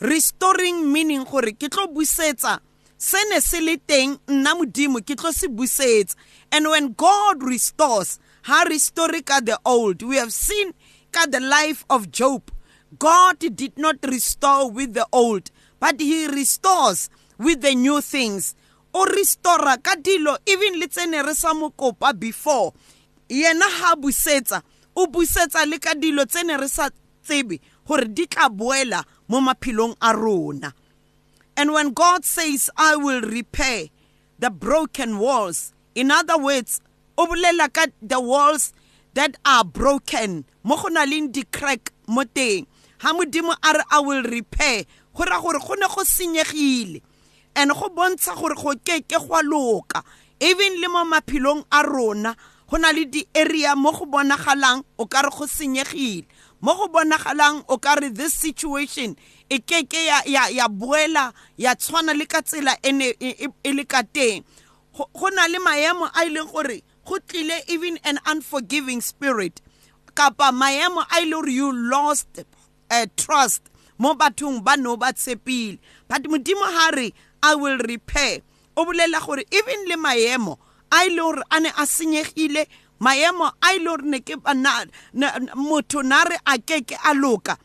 Restoring 0.00 0.92
meaning 0.92 1.24
gore 1.24 1.52
ke 1.52 1.70
tlo 1.70 1.86
busetsa 1.86 2.60
se 2.96 3.18
ne 3.30 3.40
se 3.40 3.60
le 3.60 3.76
teng 3.76 4.18
nna 4.26 4.54
modimo 4.54 5.00
ke 5.04 5.16
tlo 5.16 5.32
se 5.32 5.48
busetsa. 5.48 6.16
And 6.50 6.68
when 6.68 6.92
god 6.92 7.42
restores 7.42 8.18
ha 8.42 8.64
restore 8.68 9.20
ka 9.22 9.40
the 9.40 9.58
old 9.64 10.02
we 10.02 10.16
have 10.16 10.32
seen 10.32 10.72
ka 11.12 11.26
the 11.30 11.40
life 11.40 11.84
of 11.88 12.10
job. 12.10 12.50
God 12.98 13.38
did 13.38 13.76
not 13.76 13.96
restore 14.06 14.70
with 14.70 14.94
the 14.94 15.06
old 15.12 15.50
but 15.80 16.00
he 16.00 16.26
restores 16.28 17.10
with 17.38 17.60
the 17.60 17.74
new 17.74 18.00
things 18.00 18.54
o 18.94 19.04
restora 19.04 19.76
ka 19.82 19.96
dilo 19.98 20.38
even 20.46 20.78
le 20.78 20.86
tsene 20.86 21.22
re 21.26 21.34
sa 21.34 21.52
mokopa 21.52 22.14
before. 22.14 22.72
Yena 23.28 23.66
ha 23.66 23.96
busetsa 23.96 24.62
o 24.94 25.06
busetsa 25.06 25.66
le 25.66 25.78
ka 25.78 25.94
dilo 25.94 26.24
tsene 26.24 26.54
re 26.56 26.68
sa 26.68 26.88
tsebe 27.26 27.58
gore 27.86 28.06
di 28.06 28.26
tla 28.26 28.48
boela 28.48 29.02
mo 29.28 29.40
maphelong 29.40 29.98
a 30.00 30.14
rona. 30.14 30.72
And 31.56 31.72
when 31.72 31.90
god 31.92 32.24
says 32.24 32.70
i 32.76 32.96
will 32.96 33.22
repair 33.22 33.90
the 34.38 34.50
broken 34.50 35.18
walls 35.18 35.72
in 35.94 36.10
other 36.10 36.38
words 36.38 36.80
o 37.18 37.26
bolela 37.26 37.72
ka 37.72 37.86
the 38.02 38.20
walls 38.20 38.72
that 39.14 39.34
are 39.44 39.64
broken 39.64 40.44
mo 40.62 40.76
go 40.78 40.88
na 40.88 41.02
leng 41.02 41.34
di-crack 41.34 41.90
mo 42.06 42.22
teng. 42.22 42.66
Ha 43.02 43.10
modimo 43.10 43.58
a 43.58 43.70
re 43.74 43.84
i 43.90 43.98
will 43.98 44.22
repair 44.22 44.86
go 45.10 45.24
ra 45.26 45.42
gore 45.42 45.58
go 45.58 45.74
ne 45.74 45.86
go 45.90 46.06
senyegile 46.06 47.02
and 47.56 47.70
go 47.70 47.88
bontsha 47.88 48.34
gore 48.34 48.54
go 48.54 48.74
keke 48.84 49.18
gwa 49.26 49.42
loka. 49.42 50.02
Even 50.40 50.80
le 50.80 50.88
mo 50.88 51.04
maphelong 51.04 51.64
a 51.70 51.82
rona 51.82 52.34
go 52.68 52.76
na 52.76 52.90
le 52.90 53.04
di-area 53.04 53.76
mo 53.76 53.92
go 53.92 54.06
bonagalang 54.06 54.84
o 54.98 55.06
ka 55.06 55.22
re 55.22 55.30
go 55.30 55.46
senyegile. 55.46 56.26
Mo 56.60 56.74
go 56.74 56.88
bonagalang 56.88 57.64
o 57.68 57.78
ka 57.78 57.94
re 57.94 58.08
this 58.08 58.34
situation 58.34 59.16
e 59.50 59.58
keke 59.58 60.04
ya, 60.06 60.22
ya, 60.26 60.48
ya 60.48 60.68
boela 60.68 61.32
ya 61.56 61.74
tshwana 61.74 62.16
le 62.16 62.26
ka 62.26 62.42
tsela 62.42 62.76
e 62.82 62.92
ne 62.92 63.12
e 63.20 63.72
le 63.72 63.84
ka 63.84 64.02
teng. 64.02 64.42
Go 64.92 65.28
na 65.28 65.46
le 65.46 65.58
maemo 65.58 66.06
a 66.14 66.24
ileng 66.26 66.50
gore 66.50 66.82
go 67.04 67.18
tlile 67.18 67.60
even 67.68 67.98
an 68.04 68.18
unforgiving 68.26 69.00
spirit 69.00 69.60
kapa 70.14 70.52
maemo 70.52 71.04
a 71.10 71.20
ile 71.20 71.30
gore 71.30 71.50
you 71.50 71.72
lost 71.72 72.44
uh, 72.90 73.06
trust 73.16 73.62
mo 73.98 74.14
bathong 74.14 74.62
ba 74.64 74.76
no 74.76 74.96
ba 74.96 75.12
tshepile. 75.12 75.78
But 76.08 76.22
modimo 76.24 76.64
ha 76.64 76.90
re 76.94 77.12
i 77.44 77.54
will 77.54 77.78
repair. 77.78 78.40
O 78.76 78.84
bolela 78.84 79.20
gore 79.24 79.44
even 79.52 79.88
le 79.88 79.96
maemo 79.96 80.58
a 80.90 81.04
ile 81.06 81.16
gore 81.16 81.42
a 81.50 81.60
ne 81.60 81.68
a 81.68 81.84
senyegile 81.86 82.66
maemo 83.00 83.52
a 83.62 83.74
ile 83.74 83.84
gore 83.84 84.02
ne 84.02 84.20
ke 84.20 84.34
motho 85.54 86.02
na 86.02 86.24
re 86.24 86.36
a 86.46 86.58
keke 86.58 86.96
a 87.04 87.14
loka. 87.14 87.56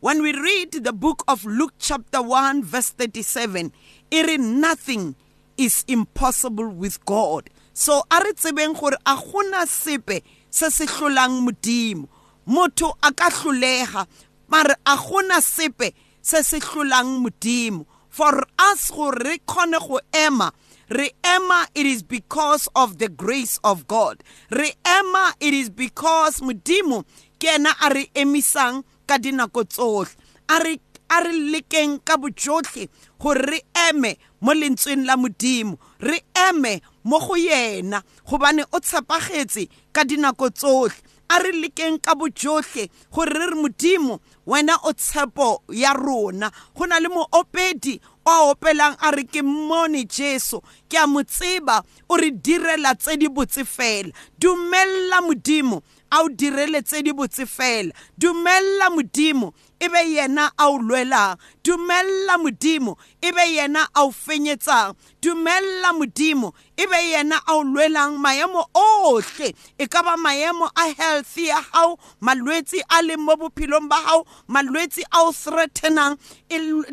When 0.00 0.22
we 0.22 0.32
read 0.32 0.72
the 0.84 0.92
book 0.92 1.24
of 1.26 1.44
luke 1.46 1.72
chapter 1.78 2.20
1 2.20 2.62
verse 2.62 2.90
37 2.90 3.72
e 4.10 4.22
re 4.22 4.36
nothing 4.36 5.16
is 5.56 5.84
impossible 5.88 6.68
with 6.68 7.02
god. 7.06 7.48
So 7.72 8.02
a 8.10 8.20
re 8.22 8.32
tsebeng 8.32 8.78
gore 8.78 8.98
a 9.06 9.16
gona 9.16 9.64
sepe 9.66 10.22
se 10.50 10.68
se 10.68 10.86
hlolang 10.86 11.48
modimo. 11.48 12.08
Motho 12.46 12.92
a 13.02 13.10
ka 13.12 13.30
hlolega 13.30 14.06
mare 14.48 14.76
a 14.84 14.96
gona 14.96 15.40
sepe 15.40 15.94
se 16.20 16.42
se 16.42 16.60
hlolang 16.60 17.24
modimo 17.24 17.86
for 18.14 18.46
us 18.70 18.92
gore 18.94 19.18
re 19.18 19.38
kgone 19.38 19.78
go 19.88 19.98
ema 20.14 20.52
re 20.88 21.10
ema 21.24 21.66
it 21.74 21.84
is 21.84 22.04
because 22.04 22.68
of 22.76 22.98
the 22.98 23.08
grace 23.08 23.58
of 23.64 23.88
god. 23.88 24.22
Re 24.50 24.70
ema 24.86 25.34
it 25.40 25.52
is 25.52 25.68
because 25.68 26.40
modimo 26.40 27.02
ke 27.40 27.48
ena 27.56 27.74
a 27.82 27.90
re 27.90 28.06
emisang 28.14 28.84
ka 29.08 29.18
dinako 29.18 29.64
tsotlhe 29.66 30.14
a 30.48 30.62
re 30.62 30.78
a 31.10 31.24
re 31.24 31.32
lekeng 31.52 31.98
ka 32.04 32.16
bojotlhe 32.16 32.88
gore 33.18 33.42
re 33.50 33.60
eme 33.90 34.14
mo 34.40 34.52
lentsweng 34.54 35.04
la 35.06 35.16
modimo. 35.16 35.76
Re 35.98 36.20
eme 36.34 36.80
mo 37.02 37.18
go 37.18 37.34
yena 37.34 38.00
gobane 38.28 38.62
o 38.72 38.78
tshepagetse 38.78 39.66
ka 39.92 40.04
dinako 40.04 40.54
tsotlhe 40.54 41.02
a 41.34 41.42
re 41.42 41.52
lekeng 41.52 41.98
ka 41.98 42.14
bojotlhe 42.14 42.88
gore 43.10 43.32
re 43.34 43.46
re 43.50 43.56
modimo 43.58 44.20
wena 44.46 44.76
o 44.84 44.92
tshepo 44.92 45.62
ya 45.68 45.92
rona. 45.92 46.50
Go 46.74 46.86
na 46.86 47.00
le 47.00 47.08
moopedi 47.08 48.00
o 48.26 48.50
opelang 48.52 48.96
a 49.00 49.10
re 49.10 49.24
ke 49.24 49.42
mmone 49.42 50.04
jesu. 50.06 50.62
Ke 50.88 50.98
a 51.02 51.06
mo 51.06 51.22
tseba 51.22 51.82
o 52.08 52.16
re 52.16 52.30
direla 52.30 52.94
tse 52.94 53.16
di 53.16 53.28
botse 53.28 53.64
fela. 53.64 54.12
Dumella 54.38 55.20
modimo 55.26 55.82
a 56.10 56.22
o 56.22 56.28
direle 56.28 56.82
tse 56.82 57.02
di 57.02 57.12
botse 57.12 57.46
fela. 57.46 57.92
Dumella 58.16 58.90
modimo 58.90 59.52
e 59.84 59.88
be 59.88 60.00
yena 60.14 60.50
a 60.56 60.68
o 60.68 60.78
lwelang 60.78 61.36
dumella 61.62 62.38
modimo 62.38 62.96
e 63.20 63.30
be 63.32 63.44
yena 63.56 63.82
a 63.94 64.04
o 64.04 64.10
fenyetsang 64.10 64.96
dumella 65.20 65.92
modimo 65.92 66.54
e 66.76 66.86
be 66.86 67.00
yena 67.12 67.36
a 67.46 67.52
o 67.54 67.64
lwelang 67.64 68.16
maemo 68.18 68.64
otlhe 68.72 69.54
e 69.78 69.86
ka 69.86 70.02
ba 70.02 70.16
maemo 70.16 70.70
a 70.74 70.88
health 70.94 71.36
ya 71.36 71.60
gago 71.60 71.98
malwetse 72.20 72.80
a 72.88 73.02
leng 73.02 73.20
mo 73.20 73.36
bophelong 73.36 73.88
ba 73.88 74.00
gago 74.00 74.26
malwetse 74.48 75.02
a 75.12 75.22
o 75.22 75.32
threatenang. 75.32 76.16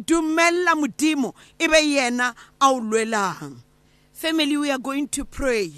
Dumella 0.06 0.76
modimo 0.76 1.34
e 1.60 1.68
be 1.68 1.80
yena 1.96 2.36
a 2.60 2.68
o 2.72 2.80
lwelang. 2.80 3.62
Family 4.12 4.58
we 4.58 4.72
are 4.72 4.78
going 4.80 5.08
to 5.08 5.24
pray. 5.26 5.72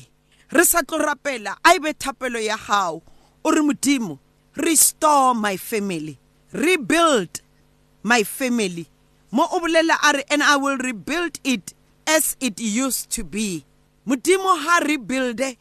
Re 0.51 0.63
sa 0.63 0.81
tlo 0.81 0.97
rapela 0.97 1.57
a 1.63 1.75
e 1.75 1.79
be 1.79 1.93
thapelo 1.93 2.41
ya 2.41 2.57
gago 2.57 3.01
o 3.45 3.51
re 3.51 3.61
modimo 3.61 4.19
restore 4.55 5.35
my 5.35 5.57
family. 5.57 6.22
Rebuild 6.53 7.41
my 8.03 8.23
family. 8.23 8.87
Mo 9.31 9.47
o 9.51 9.59
bolela 9.59 10.23
and 10.29 10.43
i 10.43 10.55
will 10.55 10.77
rebuild 10.77 11.39
it 11.43 11.73
as 12.07 12.37
it 12.39 12.59
used 12.59 13.09
to 13.09 13.23
be. 13.23 13.65
Modimo 14.07 14.57
ha 14.63 14.79
rebuilde. 14.81 15.57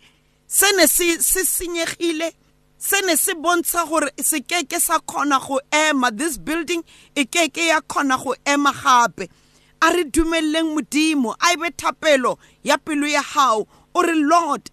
Se 0.47 0.67
ne 0.77 0.87
se 0.87 1.17
senyegile. 1.17 2.33
Se 2.77 3.01
ne 3.01 3.17
se 3.17 3.33
bontsha 3.35 3.89
gore 3.89 4.11
se 4.19 4.41
keke 4.41 4.79
sa 4.79 4.99
kgona 4.99 5.41
go 5.47 5.61
ema. 5.73 6.11
This 6.11 6.37
building 6.37 6.85
e 7.17 7.25
keke 7.25 7.67
ya 7.69 7.81
kgona 7.81 8.23
go 8.23 8.35
ema 8.47 8.73
gape. 8.73 9.29
A 9.81 9.93
re 9.93 10.05
dumeleng 10.05 10.77
modimo 10.77 11.35
a 11.41 11.53
ebe 11.55 11.71
thapelo 11.71 12.39
ya 12.63 12.77
pelo 12.77 13.07
ya 13.07 13.23
gago 13.23 13.67
o 13.95 14.03
re 14.03 14.15
lord 14.15 14.71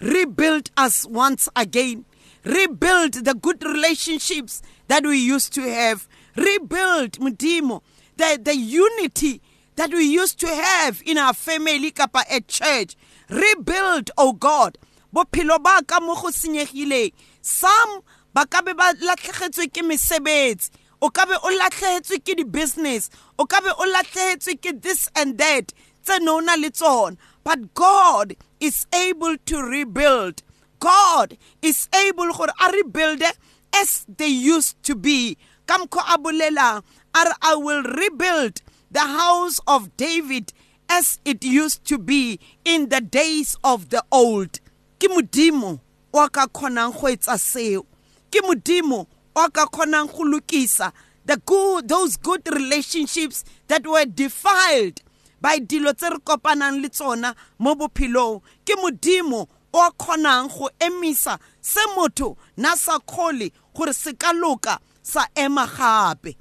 rebuild 0.00 0.70
us 0.76 1.06
once 1.06 1.48
again 1.56 2.04
rebuild 2.46 3.12
the 3.24 3.34
good 3.34 3.62
relationships 3.64 4.62
that 4.88 5.04
we 5.04 5.18
used 5.18 5.52
to 5.54 5.62
have. 5.62 6.08
Rebuild 6.36 7.12
Mudimo 7.18 7.82
the 8.16 8.38
the 8.42 8.56
unity 8.56 9.42
that 9.76 9.90
we 9.90 10.04
used 10.04 10.40
to 10.40 10.46
have 10.46 11.02
in 11.04 11.18
our 11.18 11.34
family 11.34 11.90
kapa 11.90 12.24
at 12.30 12.48
church. 12.48 12.96
Rebuild 13.28 14.10
oh 14.16 14.32
god. 14.32 14.78
Bophelo 15.14 15.62
ba 15.62 15.82
ka 15.86 16.00
mo 16.00 16.14
go 16.14 16.28
senyegileng 16.28 17.12
some 17.42 18.00
ba 18.32 18.46
ka 18.46 18.62
be 18.62 18.72
ba 18.72 18.94
latlhegetswe 18.94 19.72
ke 19.72 19.82
mesebetsi. 19.82 20.70
O 21.02 21.10
ka 21.10 21.26
be 21.26 21.34
o 21.34 21.58
latlhegetswe 21.60 22.24
ke 22.24 22.36
di-business. 22.36 23.10
O 23.38 23.44
ka 23.44 23.60
be 23.60 23.70
o 23.70 23.92
latlhegetswe 23.92 24.60
ke 24.62 24.80
this 24.80 25.10
and 25.16 25.36
that. 25.38 25.72
Tse 26.04 26.18
ne 26.20 26.30
o 26.30 26.40
na 26.40 26.54
le 26.54 26.70
tsona. 26.70 27.16
But 27.44 27.74
god 27.74 28.36
is 28.60 28.86
able 28.92 29.36
to 29.46 29.62
rebuild 29.62 30.42
god 30.78 31.36
is 31.62 31.88
able 32.06 32.32
gore 32.32 32.52
a 32.60 32.72
rebuilde 32.72 33.30
as 33.74 34.06
they 34.08 34.28
used 34.28 34.82
to 34.82 34.94
be. 34.94 35.36
Ka 35.66 35.78
mokgwa 35.78 36.14
a 36.14 36.18
bolelang 36.18 36.82
i 37.14 37.54
will 37.54 37.82
rebuild 37.82 38.60
the 38.90 39.00
house 39.00 39.60
of 39.66 39.96
david 39.96 40.52
as 40.88 41.18
it 41.24 41.44
used 41.44 41.84
to 41.84 41.98
be 41.98 42.38
in 42.64 42.88
the 42.88 43.00
days 43.00 43.56
of 43.64 43.88
the 43.88 44.02
old. 44.12 44.60
Ke 44.98 45.08
modimo 45.08 45.80
wa 46.12 46.28
ka 46.28 46.46
kgonang 46.46 46.92
go 46.92 47.08
etsa 47.08 47.36
seo. 47.38 47.84
Ke 48.30 48.40
modimo 48.42 49.06
wa 49.34 49.48
ka 49.48 49.66
kgonang 49.66 50.08
go 50.08 50.24
lokisa 50.24 50.92
the 51.24 51.36
good 51.44 51.88
those 51.88 52.16
good 52.16 52.46
relationships 52.52 53.44
that 53.66 53.84
were 53.86 54.04
defiled 54.04 55.02
by 55.40 55.58
dilo 55.58 55.92
tse 55.92 56.08
re 56.10 56.18
kopanang 56.18 56.80
le 56.80 56.88
tsona 56.88 57.34
mo 57.58 57.74
bophelong. 57.74 58.40
Ke 58.64 58.76
modimo 58.78 59.48
o 59.76 59.90
kgonang 59.92 60.48
go 60.48 60.70
emisa 60.80 61.38
se 61.60 61.80
motho 61.94 62.36
na 62.56 62.74
sa 62.74 62.98
kgole 62.98 63.52
gore 63.74 63.92
se 63.92 64.12
ka 64.14 64.32
loka 64.32 64.78
sa 65.02 65.26
ema 65.36 65.66
gape. 65.66 66.36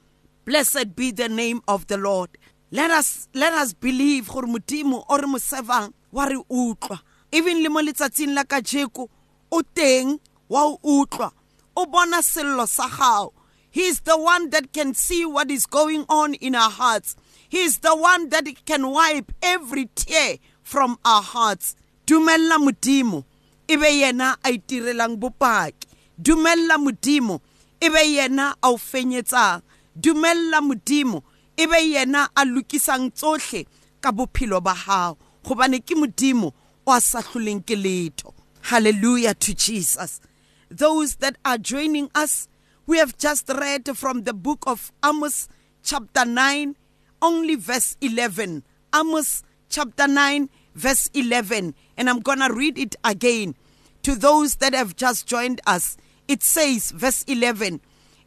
Blessed 0.46 0.96
be 0.96 1.12
the 1.12 1.28
name 1.28 1.62
of 1.68 1.88
the 1.88 1.98
lord. 1.98 2.38
Let 2.72 2.92
us 2.92 3.28
let 3.34 3.54
us 3.54 3.74
believe 3.74 4.30
gore 4.30 4.48
modimo 4.48 5.04
o 5.10 5.18
re 5.18 5.28
mo 5.28 5.38
servang 5.38 5.92
wa 6.12 6.26
re 6.26 6.38
utlwa. 6.50 7.00
Even 7.32 7.62
le 7.62 7.70
mo 7.70 7.82
letsatsing 7.82 8.34
la 8.34 8.44
ka 8.44 8.62
jeko 8.62 9.10
o 9.52 9.62
teng 9.76 10.20
wa 10.48 10.64
o 10.64 10.80
utlwa. 10.84 11.32
O 11.76 11.86
bona 11.86 12.22
sello 12.22 12.66
sa 12.68 12.88
gago 12.88 13.34
he 13.76 13.88
is 13.88 14.00
the 14.02 14.18
one 14.18 14.52
that 14.52 14.72
can 14.72 14.94
see 14.94 15.26
what 15.26 15.52
is 15.52 15.66
going 15.66 16.06
on 16.08 16.34
in 16.36 16.56
our 16.56 16.72
hearts. 16.72 17.18
He 17.50 17.60
is 17.60 17.80
the 17.80 17.94
one 17.94 18.30
that 18.30 18.48
can 18.66 18.90
wipe 18.90 19.34
every 19.42 19.88
tear 19.96 20.38
from 20.64 20.98
our 21.04 21.22
hearts 21.22 21.76
dumella 22.06 22.60
modimo 22.60 23.24
e 23.68 23.78
be 23.78 24.00
yena 24.00 24.38
a 24.44 24.52
itirelang 24.52 25.18
bopaki. 25.18 25.88
Dumella 26.18 26.78
modimo 26.78 27.42
e 27.80 27.90
be 27.90 28.02
yena 28.16 28.56
a 28.62 28.70
o 28.70 28.78
fenyetsang. 28.78 29.62
Dumella 29.96 30.62
modimo 30.62 31.24
e 31.58 31.66
be 31.66 31.94
yena 31.94 32.30
a 32.36 32.46
lokisang 32.46 33.12
tsohle 33.12 33.66
ka 34.02 34.12
bophelo 34.12 34.62
ba 34.62 34.74
gago 34.74 35.18
gobane 35.44 35.80
ke 35.80 35.96
modimo 35.96 36.54
o 36.86 36.92
a 36.92 37.02
sa 37.02 37.22
hloleng 37.22 37.64
ke 37.66 37.76
letho. 37.76 38.34
Hallelujah 38.62 39.34
to 39.34 39.54
jesus. 39.54 40.22
Those 40.70 41.16
that 41.16 41.38
are 41.46 41.58
joining 41.58 42.10
us 42.16 42.48
we 42.88 42.98
have 42.98 43.18
just 43.18 43.50
read 43.50 43.98
from 43.98 44.24
the 44.24 44.34
book 44.34 44.64
of 44.68 44.92
amos 45.04 45.48
chapter 45.84 46.26
9 46.26 46.76
only 47.22 47.56
verse 47.56 47.98
11 48.02 48.64
amos 48.94 49.44
chapter 49.70 50.08
9 50.08 50.50
verse 50.76 51.10
11 51.14 51.74
and 51.98 52.10
i'm 52.10 52.20
going 52.20 52.40
to 52.40 52.54
read 52.54 52.78
it 52.78 52.96
again 53.04 53.56
to 54.04 54.16
those 54.16 54.56
that 54.58 54.74
have 54.74 54.96
just 54.96 55.26
joined 55.26 55.60
us 55.66 55.98
it 56.28 56.44
says 56.44 56.92
verse 56.92 57.24
11 57.24 57.82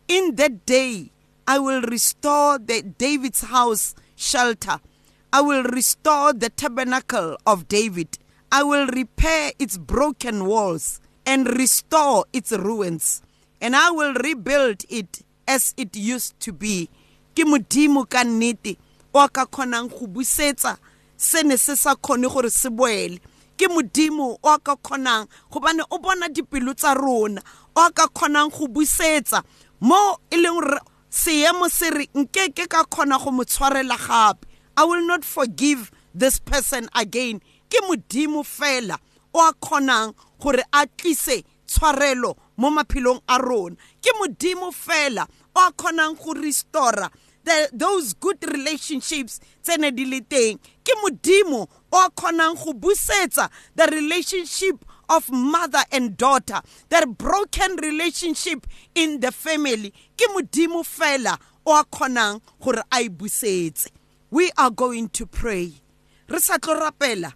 in 0.09 0.35
that 0.37 0.67
day 0.67 1.11
I 1.51 1.59
will 1.59 1.81
restore 1.81 2.59
the 2.59 2.83
David's 2.83 3.41
house 3.41 3.95
shelter. 4.17 4.81
I 5.33 5.41
will 5.41 5.63
restore 5.63 6.35
the 6.35 6.51
tabernacle 6.51 7.39
of 7.47 7.69
David. 7.69 8.19
I 8.53 8.65
will 8.65 8.87
repair 8.89 9.53
its 9.59 9.79
broken 9.79 10.45
walls 10.45 11.01
and 11.25 11.49
restore 11.49 12.27
its 12.35 12.53
ruins. 12.53 13.23
And 13.63 13.75
I 13.75 13.91
will 13.91 14.13
rebuild 14.13 14.85
it 14.91 15.23
as 15.47 15.73
it 15.79 15.97
used 15.97 16.39
to 16.41 16.53
be. 16.53 16.91
Se 21.19 21.43
ne 21.43 21.57
se 21.59 21.77
sa 21.77 21.95
kgone 21.95 22.29
gore 22.31 22.51
se 22.51 22.71
boele. 22.71 23.19
Ke 23.59 23.67
modimo 23.69 24.39
o 24.43 24.59
ka 24.59 24.77
kgonang 24.77 25.27
gobane 25.51 25.83
o 25.91 25.99
bona 25.99 26.29
dipelo 26.29 26.75
tsa 26.75 26.95
rona 26.95 27.43
o 27.75 27.91
ka 27.91 28.07
kgonang 28.07 28.51
go 28.55 28.69
busetsa 28.69 29.43
mo 29.81 30.19
e 30.31 30.37
leng 30.37 30.63
seemo 31.11 31.69
se 31.69 31.91
re 31.91 32.07
nkeke 32.15 32.69
ka 32.71 32.85
kgona 32.85 33.19
go 33.19 33.31
mo 33.31 33.43
tshwarela 33.43 33.99
gape. 33.99 34.47
I 34.77 34.85
will 34.85 35.05
not 35.07 35.25
forgive 35.25 35.91
this 36.15 36.39
person 36.39 36.89
again. 36.95 37.41
Ke 37.69 37.83
modimo 37.83 38.47
fela 38.47 38.97
o 39.35 39.43
a 39.43 39.53
kgonang 39.55 40.15
gore 40.39 40.63
a 40.73 40.87
tlise 40.87 41.43
tshwarelo 41.67 42.37
mo 42.57 42.71
maphelong 42.71 43.21
a 43.29 43.43
rona. 43.43 43.77
Ke 44.01 44.15
modimo 44.23 44.71
fela 44.71 45.27
o 45.57 45.67
a 45.67 45.73
kgonang 45.73 46.17
go 46.17 46.33
restora 46.35 47.11
those 47.73 48.15
good 48.15 48.37
relationships 48.51 49.41
tse 49.63 49.77
ne 49.79 49.91
di 49.91 50.05
le 50.05 50.21
teng 50.21 50.59
ke 50.89 50.97
modimo 51.05 51.69
o 51.93 51.97
a 52.01 52.09
kgonang 52.09 52.57
go 52.57 52.73
busetsa 52.73 53.51
the 53.77 53.85
relationship 53.93 54.83
of 55.11 55.29
mother 55.31 55.85
and 55.93 56.17
daughter 56.17 56.61
that 56.89 57.19
broken 57.19 57.77
relationship 57.77 58.67
in 58.95 59.21
the 59.21 59.31
family. 59.31 59.93
Ke 60.17 60.25
modimo 60.33 60.81
fela 60.81 61.37
o 61.67 61.79
a 61.79 61.85
kgonang 61.85 62.41
gore 62.59 62.83
a 62.91 63.09
busetse. 63.09 63.89
We 64.31 64.51
are 64.57 64.71
going 64.71 65.11
to 65.11 65.27
pray. 65.27 65.73
Re 66.27 66.39
sa 66.39 66.57
tlo 66.57 66.81
rapela. 66.81 67.35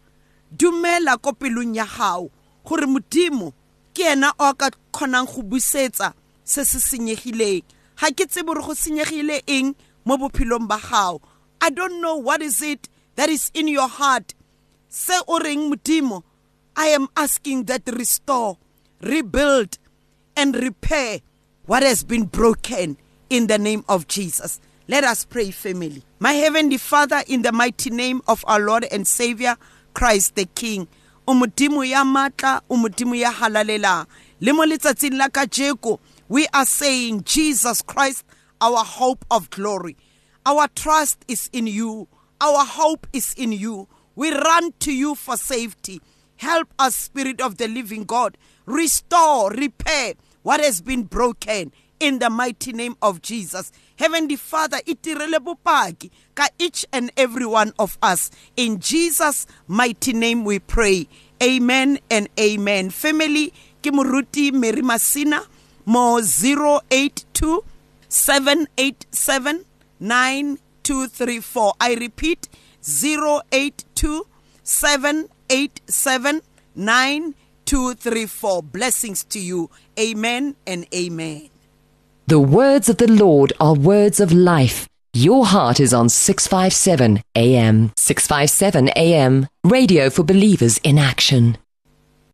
Dumela 0.54 1.20
ko 1.20 1.32
pelong 1.32 1.76
ya 1.76 1.84
gago 1.84 2.30
gore 2.64 2.86
modimo 2.88 3.52
ke 3.92 4.16
ena 4.16 4.32
o 4.38 4.52
ka 4.54 4.70
kgonang 4.92 5.28
go 5.28 5.42
busetsa 5.42 6.14
se 6.44 6.64
se 6.64 6.78
senyegileng. 6.80 7.62
Ga 8.00 8.08
ke 8.16 8.24
go 8.32 8.72
senyegile 8.72 9.42
eng 9.46 9.76
mo 10.06 10.16
bophelong 10.16 10.66
ba 10.66 10.78
gago 10.78 11.20
i 11.62 11.70
don't 11.70 12.00
know 12.00 12.16
what 12.16 12.42
is 12.42 12.60
it 12.60 12.88
that 13.16 13.28
is 13.28 13.50
in 13.54 13.68
your 13.68 13.88
heart 13.88 14.34
se 14.88 15.14
o 15.28 15.38
reng 15.38 15.70
modimo 15.70 16.22
I 16.74 16.86
am 16.86 17.08
asking 17.16 17.64
that 17.64 17.82
restore, 17.86 18.56
rebuild, 19.02 19.78
and 20.36 20.56
repair 20.56 21.20
what 21.66 21.82
has 21.82 22.02
been 22.02 22.24
broken 22.24 22.96
in 23.28 23.46
the 23.46 23.58
name 23.58 23.84
of 23.88 24.08
Jesus. 24.08 24.58
Let 24.88 25.04
us 25.04 25.24
pray, 25.24 25.50
family. 25.50 26.02
My 26.18 26.32
Heavenly 26.32 26.78
Father, 26.78 27.22
in 27.26 27.42
the 27.42 27.52
mighty 27.52 27.90
name 27.90 28.22
of 28.26 28.42
our 28.48 28.58
Lord 28.58 28.86
and 28.90 29.06
Savior, 29.06 29.56
Christ 29.92 30.34
the 30.34 30.46
King, 30.46 30.88
umudimo 31.28 31.88
ya 31.88 32.04
matla, 32.04 32.62
umudimo 32.70 33.14
ya 33.14 33.30
halalela. 33.30 34.06
Le 34.40 34.52
mo 34.52 34.64
letsatsing 34.64 35.16
la 35.18 35.28
kajeko, 35.28 35.98
we 36.28 36.46
are 36.54 36.64
saying, 36.64 37.22
Jesus 37.24 37.82
Christ, 37.82 38.24
our 38.62 38.82
hope 38.82 39.24
of 39.30 39.50
glory. 39.50 39.96
Our 40.46 40.68
trust 40.68 41.22
is 41.28 41.50
in 41.52 41.66
you. 41.66 42.08
Our 42.42 42.64
hope 42.64 43.06
is 43.12 43.34
in 43.34 43.52
you. 43.52 43.86
We 44.16 44.32
run 44.32 44.72
to 44.80 44.92
you 44.92 45.14
for 45.14 45.36
safety. 45.36 46.00
Help 46.38 46.74
us, 46.76 46.96
Spirit 46.96 47.40
of 47.40 47.56
the 47.56 47.68
living 47.68 48.02
God. 48.02 48.36
Restore, 48.66 49.50
repair 49.52 50.14
what 50.42 50.58
has 50.58 50.80
been 50.80 51.04
broken 51.04 51.70
in 52.00 52.18
the 52.18 52.28
mighty 52.28 52.72
name 52.72 52.96
of 53.00 53.22
Jesus. 53.22 53.70
Heavenly 53.94 54.34
Father, 54.34 54.78
itirele 54.78 55.38
bopaki 55.38 56.10
ka 56.34 56.48
each 56.58 56.84
and 56.92 57.12
every 57.16 57.46
one 57.46 57.72
of 57.78 57.96
us. 58.02 58.28
In 58.56 58.80
Jesus' 58.80 59.46
mighty 59.68 60.12
name 60.12 60.42
we 60.42 60.58
pray. 60.58 61.06
Amen 61.40 62.00
and 62.10 62.28
amen. 62.40 62.90
Family, 62.90 63.52
ke 63.80 63.94
moruti 63.94 64.52
Mary 64.52 64.82
Masina 64.82 65.46
mo 65.86 66.18
082 66.18 67.62
787 68.08 69.64
9234. 70.82 71.74
I 71.80 71.94
repeat 71.94 72.48
082 72.82 74.26
787 74.62 76.42
9234. 76.74 78.62
Blessings 78.62 79.24
to 79.24 79.38
you. 79.38 79.70
Amen 79.98 80.56
and 80.66 80.86
amen. 80.94 81.50
The 82.26 82.40
words 82.40 82.88
of 82.88 82.96
the 82.98 83.10
Lord 83.10 83.52
are 83.60 83.74
words 83.74 84.20
of 84.20 84.32
life. 84.32 84.88
Your 85.14 85.44
heart 85.44 85.78
is 85.78 85.92
on 85.92 86.08
657 86.08 87.22
AM. 87.36 87.92
657 87.96 88.88
AM. 88.96 89.46
Radio 89.64 90.08
for 90.08 90.22
believers 90.24 90.78
in 90.78 90.98
action. 90.98 91.58